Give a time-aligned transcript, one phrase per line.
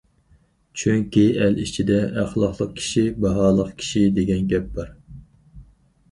[0.83, 4.89] چۈنكى، ئەل ئىچىدە:‹‹ ئەخلاقلىق كىشى باھالىق كىشى›› دېگەن گەپ بار.